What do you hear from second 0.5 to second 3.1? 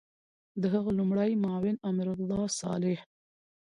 د هغه لومړی معاون امرالله صالح